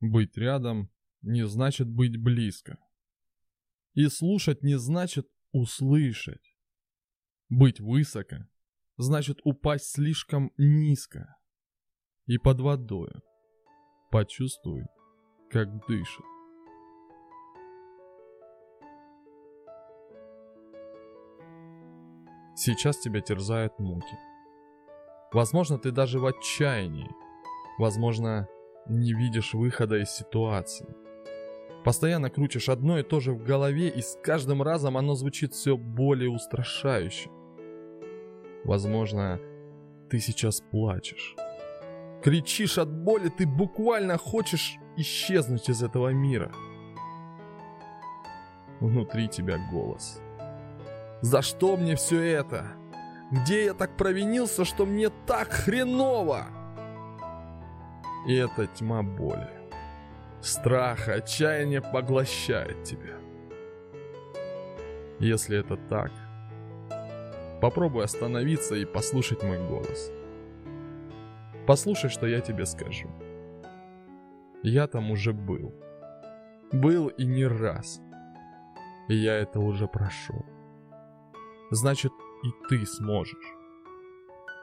[0.00, 0.90] Быть рядом
[1.22, 2.78] не значит быть близко.
[3.94, 6.56] И слушать не значит услышать.
[7.48, 8.46] Быть высоко
[8.96, 11.36] значит упасть слишком низко.
[12.26, 13.22] И под водою
[14.10, 14.84] почувствуй,
[15.50, 16.24] как дышит.
[22.56, 24.18] Сейчас тебя терзают муки.
[25.32, 27.10] Возможно, ты даже в отчаянии.
[27.78, 28.48] Возможно,
[28.88, 30.86] не видишь выхода из ситуации.
[31.84, 35.76] Постоянно крутишь одно и то же в голове, и с каждым разом оно звучит все
[35.76, 37.30] более устрашающе.
[38.64, 39.40] Возможно,
[40.10, 41.36] ты сейчас плачешь.
[42.22, 46.50] Кричишь от боли, ты буквально хочешь исчезнуть из этого мира.
[48.80, 50.20] Внутри тебя голос.
[51.22, 52.72] За что мне все это?
[53.30, 56.46] Где я так провинился, что мне так хреново?
[58.26, 59.48] И это тьма боли.
[60.40, 63.16] Страх, отчаяние поглощает тебя.
[65.20, 66.10] Если это так,
[67.60, 70.12] попробуй остановиться и послушать мой голос.
[71.66, 73.08] Послушай, что я тебе скажу.
[74.62, 75.72] Я там уже был.
[76.72, 78.00] Был и не раз.
[79.08, 80.44] И я это уже прошел.
[81.70, 83.56] Значит, и ты сможешь.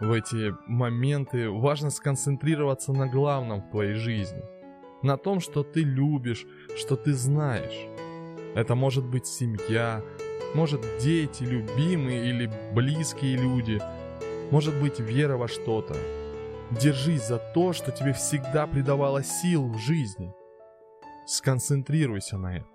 [0.00, 4.42] В эти моменты важно сконцентрироваться на главном в твоей жизни.
[5.02, 7.86] На том, что ты любишь, что ты знаешь.
[8.54, 10.02] Это может быть семья,
[10.54, 13.78] может дети, любимые или близкие люди,
[14.50, 15.94] может быть вера во что-то.
[16.70, 20.32] Держись за то, что тебе всегда придавало сил в жизни.
[21.26, 22.70] Сконцентрируйся на этом.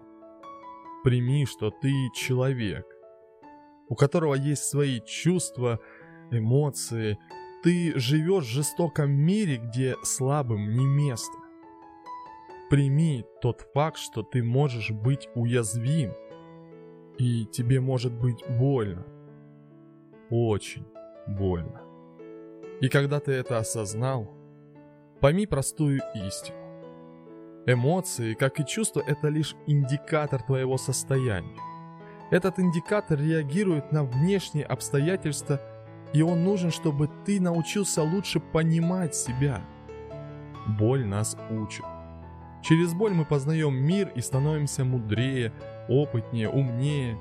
[1.03, 2.85] Прими, что ты человек,
[3.89, 5.79] у которого есть свои чувства,
[6.31, 7.17] эмоции.
[7.63, 11.37] Ты живешь в жестоком мире, где слабым не место.
[12.69, 16.13] Прими тот факт, что ты можешь быть уязвим.
[17.17, 19.05] И тебе может быть больно.
[20.29, 20.85] Очень
[21.27, 21.81] больно.
[22.81, 24.29] И когда ты это осознал,
[25.21, 26.57] пойми простую истину.
[27.67, 31.59] Эмоции, как и чувства, это лишь индикатор твоего состояния.
[32.31, 35.59] Этот индикатор реагирует на внешние обстоятельства
[36.15, 39.61] и он нужен, чтобы ты научился лучше понимать себя.
[40.65, 41.83] Боль нас учит.
[42.63, 45.51] Через боль мы познаем мир и становимся мудрее,
[45.89, 47.17] опытнее, умнее.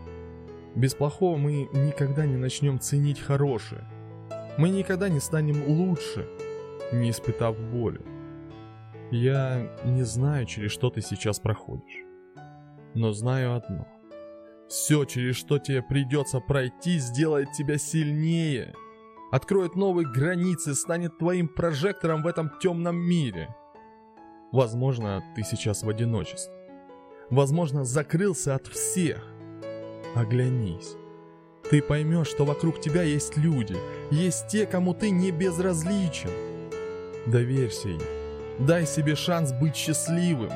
[0.76, 3.84] Без плохого мы никогда не начнем ценить хорошее.
[4.58, 6.28] Мы никогда не станем лучше,
[6.92, 8.00] не испытав боли.
[9.10, 12.04] Я не знаю, через что ты сейчас проходишь.
[12.94, 13.88] Но знаю одно.
[14.68, 18.72] Все, через что тебе придется пройти, сделает тебя сильнее–
[19.34, 23.52] откроет новые границы, станет твоим прожектором в этом темном мире.
[24.52, 26.54] Возможно, ты сейчас в одиночестве.
[27.30, 29.26] Возможно, закрылся от всех.
[30.14, 30.94] Оглянись.
[31.68, 33.76] Ты поймешь, что вокруг тебя есть люди,
[34.12, 36.30] есть те, кому ты не безразличен.
[37.26, 38.00] Доверься им.
[38.60, 40.52] Дай себе шанс быть счастливым.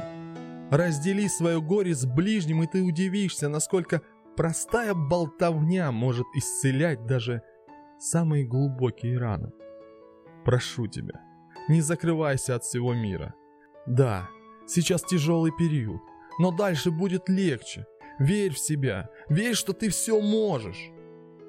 [0.71, 4.03] Раздели свое горе с ближним, и ты удивишься, насколько
[4.37, 7.43] простая болтовня может исцелять даже
[7.99, 9.53] самые глубокие раны.
[10.45, 11.21] Прошу тебя,
[11.69, 13.35] не закрывайся от всего мира.
[13.87, 14.29] Да,
[14.67, 16.01] сейчас тяжелый период,
[16.39, 17.87] но дальше будет легче.
[18.19, 20.91] Верь в себя, верь, что ты все можешь.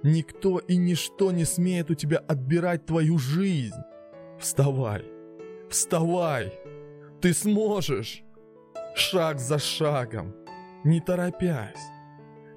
[0.03, 3.81] Никто и ничто не смеет у тебя отбирать твою жизнь.
[4.39, 5.03] Вставай,
[5.69, 6.53] вставай,
[7.21, 8.23] ты сможешь.
[8.95, 10.35] Шаг за шагом,
[10.83, 11.85] не торопясь.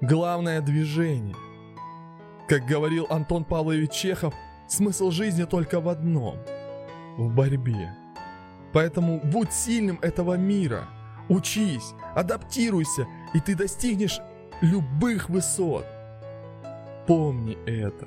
[0.00, 1.36] Главное движение–
[2.52, 4.34] как говорил Антон Павлович Чехов,
[4.68, 6.36] смысл жизни только в одном–
[7.16, 7.96] в борьбе.
[8.74, 10.84] Поэтому будь сильным этого мира,
[11.30, 14.20] учись, адаптируйся, и ты достигнешь
[14.60, 15.86] любых высот.
[17.06, 18.06] Помни это.